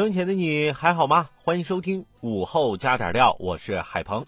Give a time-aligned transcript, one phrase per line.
[0.00, 1.28] 生前的你还好吗？
[1.44, 4.24] 欢迎收听午后加点料，我是海鹏。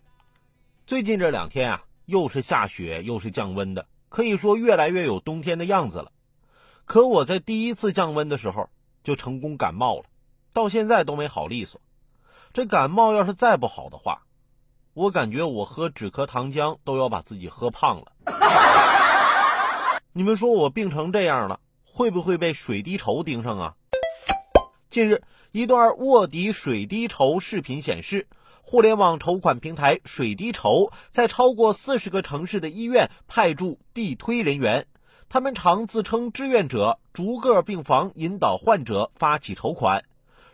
[0.87, 6.13] 最近这两天啊，又是下雪又是降温的，可以说越来越有冬天的样子了。
[6.85, 8.69] 可我在第一次降温的时候
[9.03, 10.05] 就成功感冒了，
[10.53, 11.81] 到现在都没好利索。
[12.53, 14.25] 这感冒要是再不好的话，
[14.93, 18.13] 我感觉我喝止咳糖浆都要把自己喝胖了。
[20.13, 23.75] 你们说我病成这样了，会不会被水滴筹盯上啊？
[24.93, 25.23] 近日。
[25.53, 28.27] 一段卧底水滴筹视频显示，
[28.61, 34.85] 互联网筹款平台水滴筹在超过四十个城市的医院派驻地推人员，
[35.31, 40.05] 他们常自称志愿者，逐个病房引导患者发起筹款。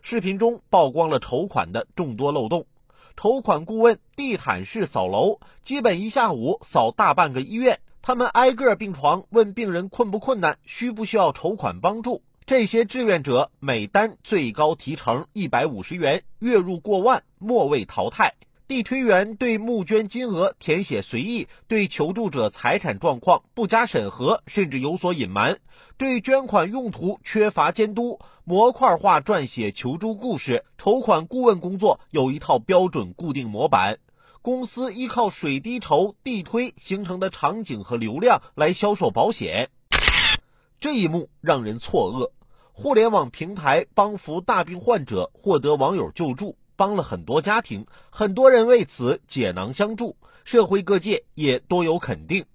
[0.03, 2.67] 视频中曝光了筹款的众多漏洞，
[3.17, 7.80] 筹款顾问地毯式扫楼，基本一下午扫大半个医院。
[8.02, 12.23] 他们挨个病床问病人困不困难，需不需要筹款帮助。
[12.49, 18.37] 这些志愿者每单最高提成一百五十元，月入过万，末位淘汰。
[18.67, 25.59] 地推员对募捐金额填写随意，对求助者财产状况不加审核，甚至有所隐瞒，
[25.99, 30.65] 对捐款用途缺乏监督，模块化撰写求助故事。
[30.79, 33.99] 筹款顾问工作有一套标准固定模板，
[34.41, 39.69] 公司依靠水滴筹、地推形成的场景和流量来销售保险。
[40.81, 42.31] 这一幕让人错愕。
[42.80, 52.46] 互联网平台帮扶大病患者获得网友救助，帮了很多家庭，很多人为此解囊相助，社会各界也多有肯定。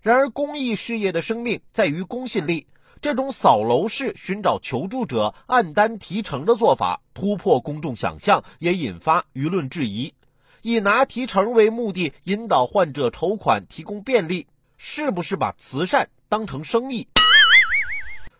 [0.00, 2.68] 然而，公益事业的生命在于公信力，
[3.00, 10.14] 这种扫楼式寻找求助者、按单提成的做法突破公众想象，也引发舆论质疑。
[10.62, 14.46] 以拿提成为目的引导患者筹款提供便利，
[14.78, 17.08] 是不是把慈善当成生意？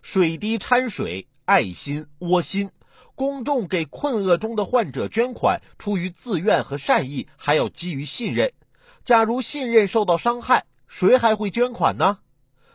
[0.02, 1.26] 水滴掺水。
[1.44, 2.70] 爱心窝心，
[3.16, 8.52] 公众给困厄中的患者捐款，出于自愿和善意，还要基于信任。
[9.02, 12.20] 假如信任受到伤害，谁还会捐款呢？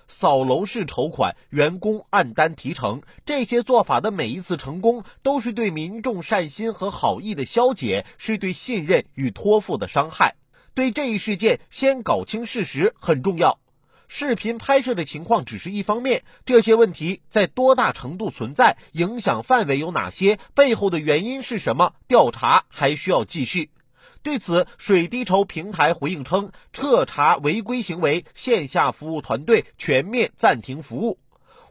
[0.10, 10.36] 扫楼式筹款，员工按单提成，这些做法的每一次成功，都是对民众善心和好意的消解，是对信任与托付的伤害。
[10.74, 13.60] 对这一事件，先搞清事实很重要。
[14.08, 21.94] 视频拍摄的情况只是一方面，这些问题在多大程度存在，影响范围有哪些，背后的原因是什么？
[22.08, 23.70] 调查还需要继续。
[24.24, 31.20] 对此，水滴筹平台回应称，彻查违规行为，线下服务团队全面暂停服务。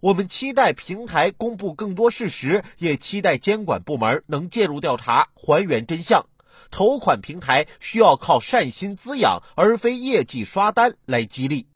[0.01, 6.27] 我们期待平台公布更多事实，也期待监管部门能介入调查，还原真相。
[6.71, 11.67] 筹款平台需要靠善心滋养，而非业绩刷单来激励。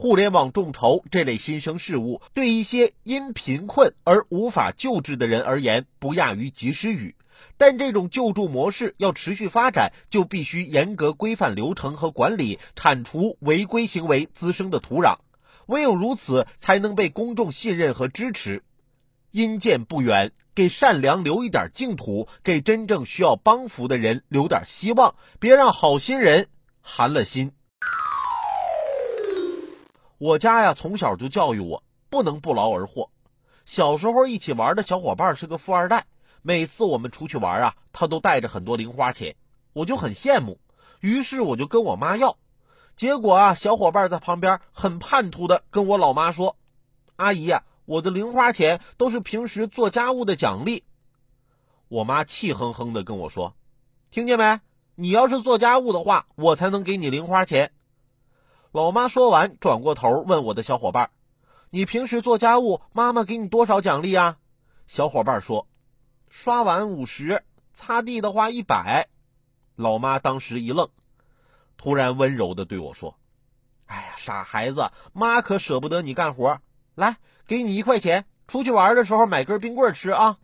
[0.00, 7.16] 互联网众筹这类新生事物，对一些因贫困而无法救治的人而言，不亚于及时雨。
[7.58, 15.18] 但这种救助模式要持续发展，就必须严格规范流程和管理，铲除违规行为滋生的土壤。
[15.66, 18.62] 唯有如此，才能被公众信任和支持。
[19.32, 26.48] 阴见不远，给善良留一点净土，给真正需要帮扶的人留点希望，别让好心人
[26.80, 27.52] 寒了心。
[30.20, 33.10] 我家呀，从小就教育我不能不劳而获。
[33.64, 36.04] 小时候一起玩的小伙伴是个富二代，
[36.42, 39.34] 每次我们出去玩啊，他都带着很多零花钱，
[39.72, 40.60] 我就很羡慕。
[41.00, 42.36] 于是我就跟我妈要，
[42.96, 46.54] 结果啊，小伙伴在旁边很叛徒的跟我老妈说
[47.16, 50.84] ：“阿姨呀，我的零花钱都是平时做家务的奖励。”
[51.88, 53.54] 我妈气哼哼的跟我说
[54.12, 54.60] ：“听见没？
[54.96, 57.72] 你要是做家务的话，我才能给你零花钱。”
[58.72, 61.10] 老妈说完，转过头问我的小伙伴
[61.70, 64.36] ：“你平时做家务，妈妈给你多少奖励啊？”
[64.86, 65.66] 小伙伴说
[66.30, 67.42] ：“刷碗五十，
[67.74, 69.08] 擦地的话一百。”
[69.74, 70.88] 老妈当时一愣，
[71.76, 73.16] 突然温柔的对我说
[73.86, 76.60] ：“哎呀，傻孩子，妈可舍不得你干活，
[76.94, 77.16] 来，
[77.48, 80.38] 给你一块钱，出去玩的时候买根冰棍吃啊。”